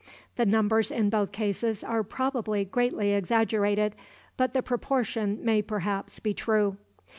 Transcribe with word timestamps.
The 0.35 0.47
numbers 0.47 0.89
in 0.89 1.11
both 1.11 1.31
cases 1.31 1.83
are 1.83 2.01
probably 2.03 2.65
greatly 2.65 3.13
exaggerated, 3.13 3.95
but 4.35 4.51
the 4.53 4.63
proportion 4.63 5.37
may 5.45 5.61
perhaps 5.61 6.19
be 6.19 6.33
true. 6.33 6.77